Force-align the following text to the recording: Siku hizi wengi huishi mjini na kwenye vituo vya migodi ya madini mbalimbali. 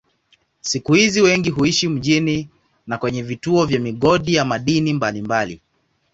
Siku 0.61 0.93
hizi 0.93 1.21
wengi 1.21 1.49
huishi 1.49 1.87
mjini 1.87 2.49
na 2.87 2.97
kwenye 2.97 3.23
vituo 3.23 3.65
vya 3.65 3.79
migodi 3.79 4.33
ya 4.33 4.45
madini 4.45 4.93
mbalimbali. 4.93 5.61